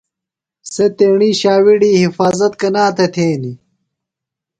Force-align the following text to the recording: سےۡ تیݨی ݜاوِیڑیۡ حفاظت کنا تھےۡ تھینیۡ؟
سےۡ 0.71 0.91
تیݨی 0.97 1.29
ݜاوِیڑیۡ 1.41 1.99
حفاظت 2.03 2.53
کنا 2.61 2.85
تھےۡ 2.95 3.11
تھینیۡ؟ 3.13 3.57